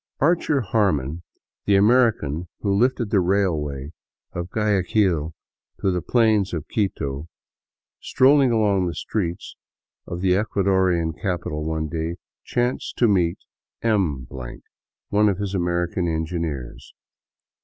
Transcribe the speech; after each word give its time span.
Archer 0.19 0.61
Harman, 0.61 1.21
the 1.65 1.75
American 1.75 2.47
who 2.61 2.73
lifted 2.73 3.11
the 3.11 3.19
railway 3.19 3.91
of 4.33 4.49
Guayaquil 4.49 5.35
to 5.79 5.91
the 5.91 6.01
plains 6.01 6.55
of 6.55 6.67
Quito, 6.67 7.27
strolling 7.99 8.49
along 8.51 8.87
the 8.87 8.95
streets 8.95 9.55
of 10.07 10.21
the 10.21 10.33
Ecuadorian 10.33 11.13
capital 11.21 11.63
one 11.65 11.87
day, 11.87 12.15
chanced 12.43 12.97
to 12.97 13.07
meet 13.07 13.37
M, 13.83 14.25
one 15.09 15.29
of 15.29 15.37
his 15.37 15.53
Amer 15.53 15.87
ican 15.87 16.11
engineers. 16.11 16.95